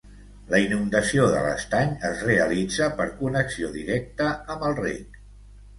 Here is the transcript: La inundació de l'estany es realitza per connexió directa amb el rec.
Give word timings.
La 0.53 0.59
inundació 0.61 1.27
de 1.33 1.43
l'estany 1.47 1.93
es 2.11 2.25
realitza 2.31 2.89
per 3.03 3.09
connexió 3.23 3.71
directa 3.79 4.33
amb 4.57 4.71
el 4.71 4.77
rec. 4.87 5.27